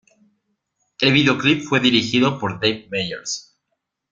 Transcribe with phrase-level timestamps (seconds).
[0.99, 3.55] El video clip fue dirigido por "Dave Meyers".